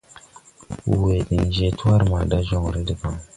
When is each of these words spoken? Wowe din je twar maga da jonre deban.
Wowe 0.89 1.17
din 1.27 1.43
je 1.55 1.67
twar 1.77 2.01
maga 2.09 2.25
da 2.31 2.37
jonre 2.47 2.81
deban. 2.87 3.15